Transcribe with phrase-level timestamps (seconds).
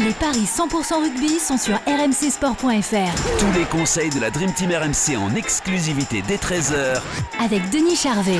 [0.00, 3.38] Les paris 100% rugby sont sur rmcsport.fr.
[3.40, 7.00] Tous les conseils de la Dream Team RMC en exclusivité dès 13h
[7.44, 8.38] avec Denis Charvet.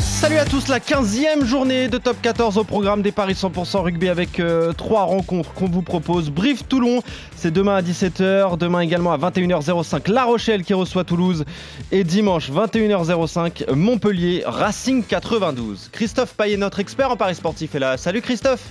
[0.00, 4.08] Salut à tous, la 15e journée de top 14 au programme des Paris 100% rugby
[4.08, 6.30] avec euh, trois rencontres qu'on vous propose.
[6.30, 7.00] Brive Toulon,
[7.36, 11.44] c'est demain à 17h, demain également à 21h05 La Rochelle qui reçoit Toulouse
[11.92, 15.90] et dimanche 21h05 Montpellier Racing 92.
[15.92, 17.96] Christophe Payet, notre expert en Paris sportif est là.
[17.96, 18.64] Salut Christophe.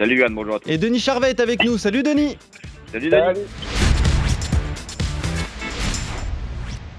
[0.00, 0.70] Salut Yann, bonjour à tous.
[0.70, 1.76] Et Denis Charvet est avec nous.
[1.76, 2.38] Salut Denis.
[2.86, 3.40] Salut Denis.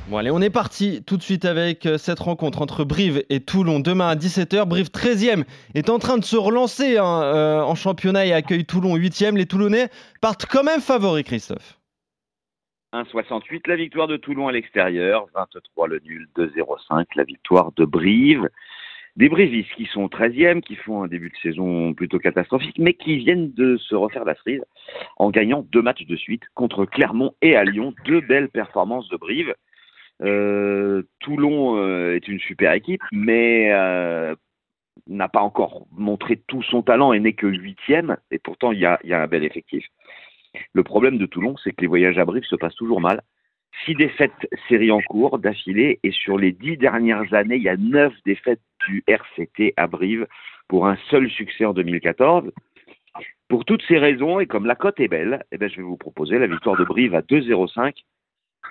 [0.07, 3.39] Bon allez, on est parti tout de suite avec euh, cette rencontre entre Brive et
[3.39, 4.65] Toulon demain à 17h.
[4.67, 8.95] Brive 13e est en train de se relancer hein, euh, en championnat et accueille Toulon
[8.95, 9.35] 8e.
[9.35, 9.89] Les Toulonnais
[10.21, 11.79] partent quand même favoris, Christophe.
[12.93, 18.47] 1,68 la victoire de Toulon à l'extérieur, 23 le nul, 2,05 la victoire de Brive.
[19.17, 23.17] Des Brivistes qui sont 13e, qui font un début de saison plutôt catastrophique, mais qui
[23.17, 24.63] viennent de se refaire la cerise
[25.17, 27.93] en gagnant deux matchs de suite contre Clermont et à Lyon.
[28.05, 29.53] Deux belles performances de Brive.
[30.21, 34.35] Euh, Toulon euh, est une super équipe, mais euh,
[35.07, 38.85] n'a pas encore montré tout son talent et n'est que huitième, et pourtant il y
[38.85, 39.85] a, y a, un bel effectif.
[40.73, 43.21] Le problème de Toulon, c'est que les voyages à Brive se passent toujours mal.
[43.85, 47.77] Six défaites séries en cours d'affilée, et sur les dix dernières années, il y a
[47.77, 50.27] neuf défaites du RCT à Brive
[50.67, 52.51] pour un seul succès en 2014.
[53.47, 55.97] Pour toutes ces raisons, et comme la cote est belle, eh bien, je vais vous
[55.97, 57.93] proposer la victoire de Brive à 2,05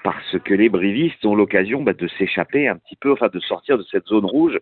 [0.02, 3.76] parce que les brivistes ont l'occasion bah, de s'échapper un petit peu, enfin de sortir
[3.76, 4.58] de cette zone rouge,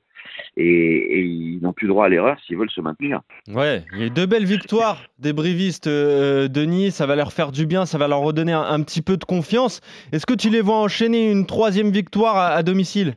[0.57, 3.21] et, ils n'ont plus droit à l'erreur s'ils veulent se maintenir.
[3.49, 7.53] Ouais, il y a deux belles victoires des brivistes, euh, Denis, ça va leur faire
[7.53, 9.81] du bien, ça va leur redonner un, petit peu de confiance.
[10.13, 13.15] Est-ce que tu les vois enchaîner une troisième victoire à domicile?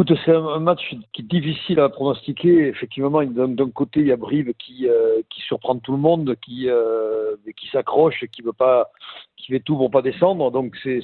[0.00, 0.80] Écoute, c'est un match
[1.12, 2.68] qui est difficile à pronostiquer.
[2.68, 6.70] Effectivement, d'un côté, il y a Brive qui, euh, qui surprend tout le monde, qui,
[6.70, 8.90] euh, qui s'accroche, qui veut pas,
[9.36, 10.50] qui fait tout pour pas descendre.
[10.52, 11.02] Donc c'est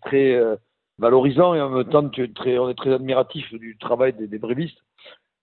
[0.00, 0.56] très euh,
[0.98, 4.26] valorisant et en même temps, tu es très, on est très admiratif du travail des,
[4.26, 4.82] des Brivistes.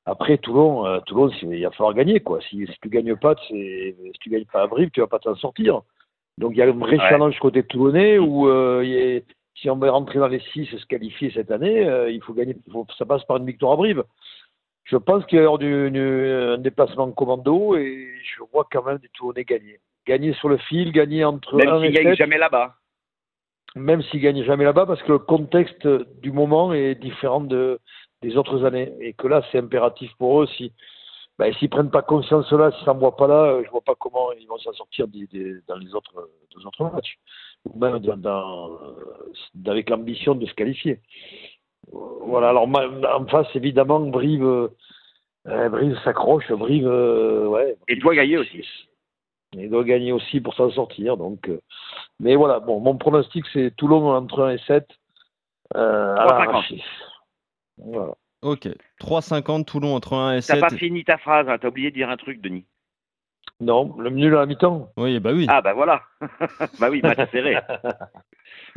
[0.08, 2.40] Après, Toulon, euh, Toulon, il va falloir gagner quoi.
[2.50, 5.36] Si, si tu gagnes pas, si tu gagnes pas à Brive, tu vas pas t'en
[5.36, 5.82] sortir.
[6.40, 7.10] Donc il y a un vrai Ouais.
[7.10, 8.50] challenge côté toulonnais où
[8.82, 9.22] il y a-
[9.56, 12.34] si on veut rentrer dans les six et se qualifier cette année, euh, il faut
[12.34, 12.56] gagner.
[12.72, 14.04] faut- ça passe par une victoire à Brive.
[14.84, 18.84] Je pense qu'il y a alors du, du- un déplacement commando et je vois quand
[18.84, 19.80] même des Toulonnais gagner.
[20.06, 22.76] Gagner sur le fil, gagner entre Même 1 s'ils et gagnent 7, jamais là-bas.
[23.76, 25.88] même s'ils gagnent jamais là-bas, parce que le contexte
[26.22, 27.80] du moment est différent de,
[28.22, 28.94] des autres années.
[29.00, 30.48] Et que là, c'est impératif pour eux.
[30.58, 30.72] Si,
[31.40, 34.32] ben, s'ils prennent pas conscience là, s'ils s'en voient pas là, je vois pas comment
[34.34, 37.18] ils vont s'en sortir des- des- dans les autres, les autres matchs.
[37.66, 38.80] Ou même dans, dans-
[39.68, 41.00] avec l'ambition de se qualifier.
[41.92, 44.44] Voilà, alors en face, évidemment, Brive,
[45.48, 47.76] euh, Brive s'accroche, Brive, euh, ouais.
[47.88, 48.64] Et doit gagner aussi.
[49.54, 51.16] Il doit gagner aussi pour s'en sortir.
[51.18, 51.62] Donc, euh,
[52.20, 54.88] mais voilà, bon, mon pronostic, c'est Toulon entre 1 et 7.
[55.76, 56.46] Euh, à 3,50.
[56.46, 56.84] l'arraché.
[57.78, 58.14] Voilà.
[58.42, 58.68] Ok,
[59.00, 60.60] 3,50 Toulon entre 1 et T'as 7.
[60.62, 62.66] pas fini ta phrase, hein, t'as oublié de dire un truc, Denis.
[63.62, 64.90] Non, le nul à la mi-temps.
[64.98, 65.46] Oui, bah oui.
[65.50, 66.02] Ah bah voilà.
[66.80, 67.58] bah oui, match serré.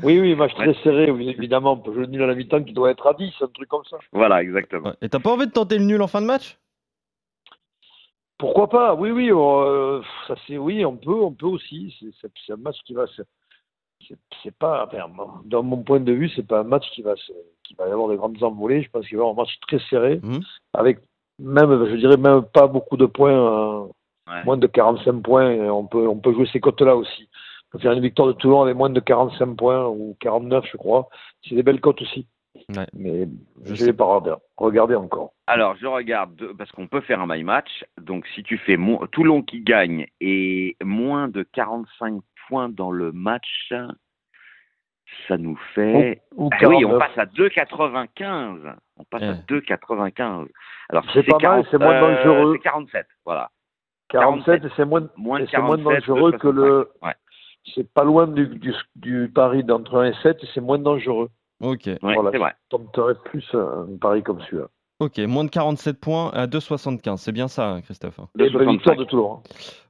[0.02, 1.82] Oui, oui, match très serré, évidemment.
[1.84, 3.98] Le nul à la mi-temps qui doit être à 10, un truc comme ça.
[4.12, 4.92] Voilà, exactement.
[5.02, 6.56] Et t'as pas envie de tenter le nul en fin de match?
[8.38, 8.94] Pourquoi pas?
[8.94, 11.94] Oui, oui, euh, ça c'est oui, on peut, on peut aussi.
[11.98, 13.22] C'est- C'est c'est un match qui va se.
[14.06, 15.08] c'est- C'est pas, enfin,
[15.44, 17.32] dans mon point de vue, c'est pas un match qui va se,
[17.64, 18.82] qui va y avoir de grandes envolées.
[18.82, 20.40] Je pense qu'il va y avoir un match très serré, Mhm.
[20.74, 21.00] avec
[21.40, 23.86] même, je dirais même pas beaucoup de points, euh,
[24.28, 24.44] Ouais.
[24.44, 25.50] moins de 45 points.
[25.50, 27.28] et On peut, on peut jouer ces cotes-là aussi.
[27.68, 30.76] On peut faire une victoire de Toulon avec moins de 45 points ou 49, je
[30.76, 31.08] crois.
[31.46, 32.26] C'est des belles cotes aussi.
[32.76, 32.86] Ouais.
[32.92, 33.28] Mais
[33.64, 35.32] Je ne vais pas regarder, regarder encore.
[35.46, 37.84] Alors, je regarde, de- parce qu'on peut faire un my match.
[38.00, 43.12] Donc, si tu fais mo- Toulon qui gagne et moins de 45 points dans le
[43.12, 43.72] match,
[45.26, 46.22] ça nous fait.
[46.36, 46.98] Ou Ah oui, on 49.
[46.98, 48.60] passe à 2,95.
[48.98, 49.38] On passe à Ouais.
[49.46, 50.48] 2,95.
[50.90, 52.52] Alors, si C'est pas mal, 40, c'est moins euh, dangereux.
[52.56, 53.50] C'est 47, voilà.
[54.08, 56.52] 47, et c'est moins, Moins de et c'est moins 47, dangereux que 2,65.
[56.52, 56.88] le.
[57.02, 57.14] Ouais,
[57.74, 61.28] C'est pas loin du, du, du pari d'entre 1 et 7, et c'est moins dangereux.
[61.60, 62.30] Ok, ouais Voilà.
[62.32, 62.54] c'est vrai.
[62.70, 64.66] Je tenterais plus un pari comme celui-là.
[65.00, 67.16] ok, moins de 47 points à 2,75.
[67.18, 68.20] C'est bien ça, hein, Christophe.
[68.38, 68.70] Et la 2,65.
[68.70, 69.32] victoire de Toulon.
[69.34, 69.42] hein.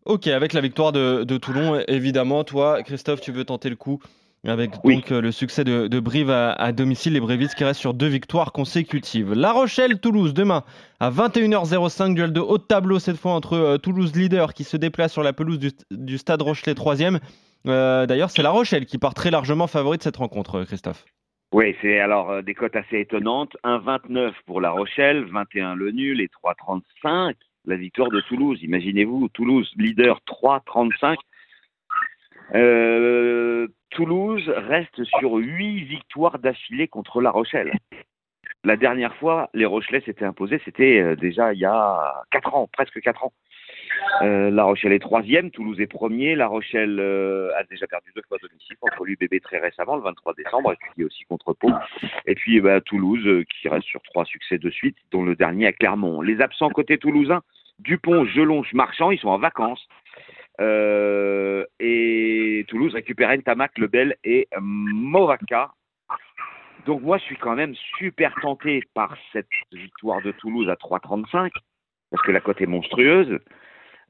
[0.07, 4.01] Ok, avec la victoire de, de Toulon, évidemment, toi, Christophe, tu veux tenter le coup
[4.49, 4.97] avec Oui.
[4.97, 7.95] donc euh, le succès de, de Brive à, à domicile, les Brévistes qui restent sur
[7.95, 9.33] deux victoires consécutives.
[9.33, 10.65] La Rochelle-Toulouse demain
[11.01, 14.77] à 21h05, duel de haut de tableau cette fois entre euh, Toulouse leader qui se
[14.77, 17.19] déplace sur la pelouse du, du Stade Rochelet 3e.
[17.65, 21.05] D'ailleurs, c'est La Rochelle qui part très largement favori de cette rencontre, euh, Christophe.
[21.53, 23.57] Oui, c'est alors euh, des cotes assez étonnantes.
[23.65, 27.35] 1,29 pour La Rochelle, 21 le nul et 3,35
[27.65, 28.59] la victoire de Toulouse.
[28.63, 31.17] Imaginez-vous, Toulouse, leader 3-35.
[32.55, 37.73] Euh, Toulouse reste sur 8 victoires d'affilée contre La Rochelle.
[38.65, 42.69] La dernière fois, les Rochelais s'étaient imposés, c'était euh, déjà il y a 4 ans,
[42.73, 43.33] presque 4 ans.
[44.23, 46.35] Euh, la Rochelle est troisième, Toulouse est premier.
[46.35, 50.35] La Rochelle euh, a déjà perdu deux fois domicile contre l'UBB très récemment, le 23
[50.35, 51.71] décembre, et puis aussi contre Pau.
[52.27, 55.73] Et puis bah, Toulouse qui reste sur trois succès de suite, dont le dernier à
[55.73, 56.21] Clermont.
[56.21, 57.43] Les absents côté toulousain,
[57.79, 59.87] Dupont, Gelonche, Marchand, ils sont en vacances.
[62.89, 65.73] Toulouse récupère Ntamak, Lebel et Movaca.
[66.87, 71.51] Donc moi, je suis quand même super tenté par cette victoire de Toulouse à 3,35
[72.11, 73.39] parce que la cote est monstrueuse.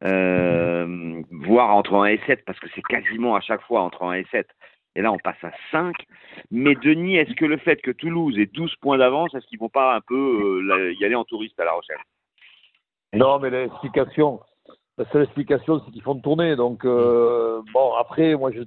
[0.05, 4.13] Euh, voire entre 1 et 7, parce que c'est quasiment à chaque fois entre 1
[4.13, 4.47] et 7.
[4.95, 5.97] Et là, on passe à 5.
[6.53, 9.69] Mais Denis, est-ce que le fait que Toulouse ait 12 points d'avance, est-ce qu'ils vont
[9.69, 11.99] pas un peu euh, y aller en touriste à La Rochelle?
[13.13, 14.41] Non, mais l'explication,
[14.99, 16.57] la seule explication, c'est qu'ils font tourner.
[16.57, 18.61] Donc, euh, bon, après, moi, je,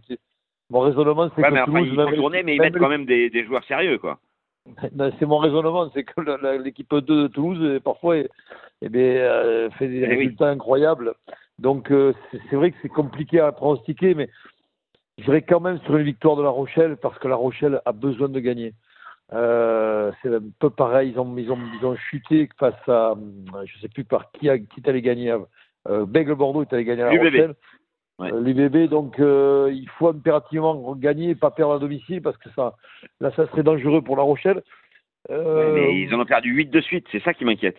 [0.70, 1.90] mon raisonnement, c'est ouais, que mais Toulouse...
[1.92, 4.20] Enfin, ils font tourner, mais ils mettent quand même des, des joueurs sérieux, quoi.
[5.20, 10.04] C'est mon raisonnement, c'est que l'équipe 2 de Toulouse, parfois, eh bien, euh, fait des
[10.04, 10.18] Eh oui.
[10.18, 11.16] résultats incroyables.
[11.58, 14.30] Donc, euh, c'est vrai que c'est compliqué à pronostiquer, mais
[15.18, 17.92] je dirais quand même sur une victoire de La Rochelle, parce que La Rochelle a
[17.92, 18.74] besoin de gagner.
[19.34, 23.16] Euh, c'est un peu pareil, ils ont, ils, ont, ils ont chuté face à,
[23.66, 25.36] je sais plus par qui, a- qui allé gagner.
[25.88, 27.22] Euh, Bègle Bordeaux est allé gagner à La.
[27.22, 27.56] Rochelle.
[28.20, 28.32] Ouais.
[28.32, 32.50] Euh, L'UBB, donc euh, il faut impérativement gagner et pas perdre à domicile, parce que
[32.56, 32.76] ça,
[33.20, 34.62] là, ça serait dangereux pour La Rochelle.
[35.30, 37.78] Euh, Mais ils en ont perdu 8 de suite, c'est ça qui m'inquiète.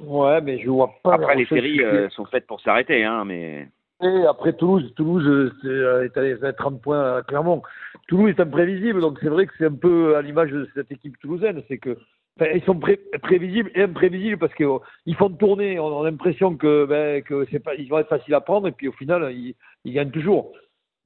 [0.00, 1.14] Ouais, mais je vois pas.
[1.14, 3.68] Après, les séries euh, sont faites pour s'arrêter, hein, mais...
[4.02, 7.62] Et après Toulouse, Toulouse euh, euh, est allé faire 30 points à Clermont.
[8.08, 11.16] Toulouse est imprévisible, donc c'est vrai que c'est un peu à l'image de cette équipe
[11.20, 11.62] toulousaine.
[11.68, 11.96] C'est que,
[12.40, 15.78] enfin, ils sont pré- prévisibles et imprévisibles parce qu'ils font tourner.
[15.78, 18.72] On a l'impression que, ben, que c'est pas, ils vont être faciles à prendre et
[18.72, 20.52] puis au final, ils, ils gagnent toujours.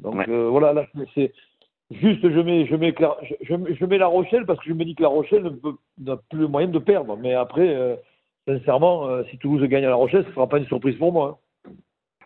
[0.02, 0.28] Donc Ouais.
[0.28, 1.32] euh, voilà, là, c'est- c'est
[1.90, 4.84] juste, je mets, je mets, je, je- je mets La Rochelle parce que je me
[4.84, 7.17] dis que La Rochelle ne n'a plus le moyen de perdre.
[7.17, 7.96] Mais après, euh,
[8.46, 11.40] sincèrement, euh, si Toulouse gagne à La Rochelle, ce sera pas une surprise pour moi.
[11.67, 11.73] hein.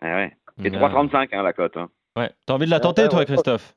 [0.01, 0.31] Ah ouais.
[0.59, 0.77] Et Ouais.
[0.77, 1.77] 3,35 hein, la cote.
[1.77, 1.89] Hein.
[2.17, 2.29] Ouais.
[2.45, 3.25] T'as envie de la tenter, Ouais, toi, ouais.
[3.25, 3.75] Christophe?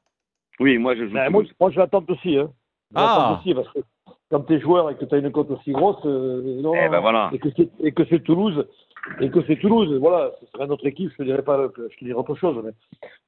[0.60, 2.36] Oui, moi je joue Ben, moi, je l'attends aussi.
[2.36, 2.50] Hein.
[2.90, 3.00] Je Ah.
[3.30, 3.78] l'attends aussi parce que
[4.30, 6.88] quand tu es joueur et que tu as une cote aussi grosse, euh, non, Eh
[6.88, 7.30] ben voilà.
[7.32, 7.38] et
[7.92, 8.66] que c'est Toulouse,
[9.20, 12.04] et que c'est Toulouse, voilà, ce serait notre équipe, je te dirais pas, je te
[12.04, 12.72] dirais autre chose, mais,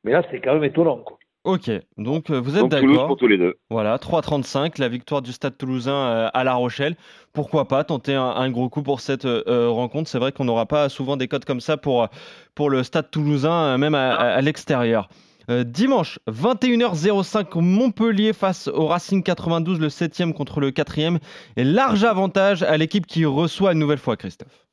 [0.05, 0.99] mais là c'est quand même étonnant.
[0.99, 1.19] Quoi.
[1.45, 3.07] Ok, donc euh, vous êtes d'accord.
[3.07, 3.55] pour tous les deux.
[3.71, 6.97] Voilà, 3,35, la victoire du Stade toulousain euh, à La Rochelle.
[7.33, 10.09] Pourquoi pas tenter un, un gros coup pour cette euh, rencontre?
[10.09, 12.09] C'est vrai qu'on n'aura pas souvent des cotes comme ça pour,
[12.57, 15.09] pour le Stade toulousain, même à, à- à l'extérieur.
[15.49, 21.19] Euh, dimanche, 21h05, Montpellier face au Racing 92, le 7e contre le 4e.
[21.57, 24.67] Et large avantage à l'équipe qui reçoit une nouvelle fois, Christophe.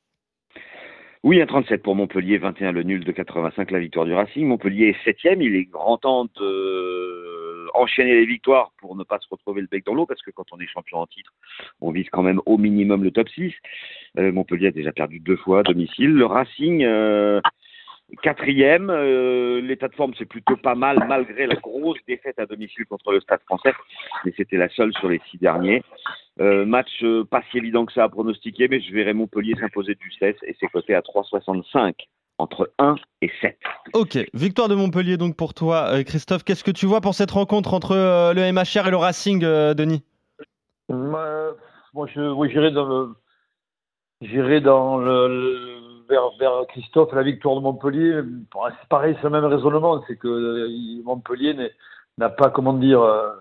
[1.24, 4.46] Oui, un 37 pour Montpellier, 21 le nul de 85, la victoire du Racing.
[4.46, 7.44] Montpellier est septième, il est grand temps de
[7.74, 10.46] enchaîner les victoires pour ne pas se retrouver le bec dans l'eau, parce que quand
[10.52, 11.32] on est champion en titre,
[11.82, 13.54] on vise quand même au minimum le top 6.
[14.20, 16.12] Euh, Montpellier a déjà perdu deux fois à domicile.
[16.12, 17.42] Le Racing, euh,
[18.22, 22.86] quatrième, euh, l'état de forme c'est plutôt pas mal, malgré la grosse défaite à domicile
[22.86, 23.74] contre le Stade français,
[24.26, 25.84] mais c'était la seule sur les six derniers.
[26.40, 29.96] Euh, match euh, pas si évident que ça à pronostiquer, mais je verrai Montpellier s'imposer
[29.96, 31.94] du 16 et c'est coté à 3,65
[32.40, 33.58] entre 1 et 7.
[33.94, 36.44] Ok, victoire de Montpellier donc pour toi, euh, Christophe.
[36.44, 39.74] Qu'est-ce que tu vois pour cette rencontre entre euh, le MHR et le Racing, euh,
[39.76, 40.04] Denis?
[40.92, 41.52] Euh,
[41.94, 43.10] moi, je, oui, j'irai dans le,
[44.22, 48.22] j'irai dans le, le- vers, vers Christophe, la victoire de Montpellier.
[48.52, 51.56] Bon, C'est pareil, c'est le même raisonnement, c'est que euh, Montpellier
[52.18, 53.32] n'a pas, comment dire, euh,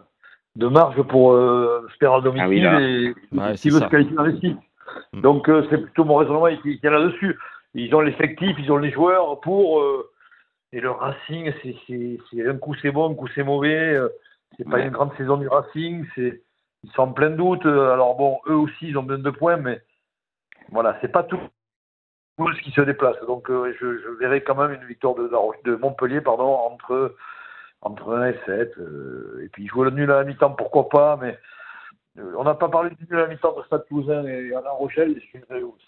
[0.57, 2.81] de marge pour euh, se faire à domicile Ah oui, là.
[2.81, 4.57] et Ouais, s'il veut se qualifier dans les six.
[5.12, 5.21] Mm.
[5.23, 7.38] Donc euh, c'est plutôt mon raisonnement qui, qui est là-dessus.
[7.75, 9.81] Ils ont l'effectif, ils ont les joueurs pour.
[9.81, 10.11] euh,
[10.75, 13.99] et le Racing, c'est, un coup c'est bon, un coup c'est mauvais.
[14.57, 14.85] c'est pas Ouais.
[14.87, 16.07] une grande saison du Racing.
[16.14, 16.42] C'est,
[16.85, 17.64] ils sont en plein doute.
[17.66, 19.81] Alors bon, eux aussi, ils ont besoin de points, mais
[20.71, 21.38] voilà, c'est pas tout
[22.36, 23.16] Toulouse qui se déplace.
[23.26, 25.30] Donc euh, je, je verrai quand même une victoire de,
[25.64, 27.14] de Montpellier pardon, entre,
[27.82, 28.78] entre 1 et 7.
[28.78, 31.38] euh, et puis jouer le nul à la mi-temps, pourquoi pas, mais
[32.18, 34.60] euh, on n'a pas parlé du nul à la mi-temps de Stade Toulousain et à
[34.60, 35.20] La Rochelle.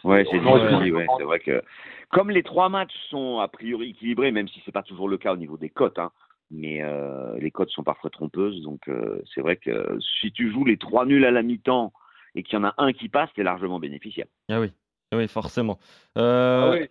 [0.04, 1.62] Ouais, c'est ouais, vrai que
[2.10, 5.32] comme les trois matchs sont a priori équilibrés, même si c'est pas toujours le cas
[5.32, 6.10] au niveau des cotes, hein,
[6.50, 10.64] mais euh, les cotes sont parfois trompeuses, donc euh, c'est vrai que si tu joues
[10.64, 11.92] les trois nuls à la mi-temps
[12.34, 14.26] et qu'il y en a un qui passe, t'es largement bénéficiaire.
[14.48, 14.72] Ah oui,
[15.12, 15.78] oui, forcément.
[16.16, 16.88] Euh, Ah oui.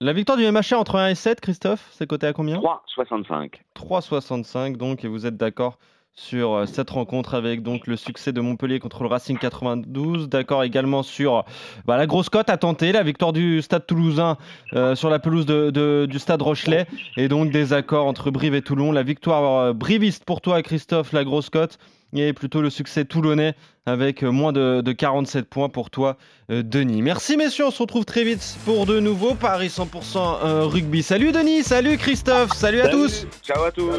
[0.00, 2.58] La victoire du MHR entre 1 et 7, Christophe, c'est coté à combien?
[2.58, 3.60] 3,65.
[3.76, 5.78] 3,65 donc, et vous êtes d'accord
[6.14, 10.28] sur euh, cette rencontre avec donc le succès de Montpellier contre le Racing 92.
[10.28, 11.44] D'accord également sur
[11.86, 14.36] bah, la grosse cote à tenter, la victoire du Stade Toulousain
[14.74, 18.62] euh, sur la pelouse de, du Stade Rochelet et donc des accords entre Brive et
[18.62, 18.92] Toulon.
[18.92, 21.78] La victoire euh, briviste pour toi Christophe, la grosse cote
[22.20, 23.54] et plutôt le succès toulonnais
[23.86, 26.16] avec moins de, 47 points pour toi
[26.48, 27.02] Denis.
[27.02, 31.02] Merci messieurs, on se retrouve très vite pour de nouveaux Paris 100% rugby.
[31.02, 33.26] Salut Denis, salut Christophe, salut à tous.
[33.42, 33.90] Ciao à tous.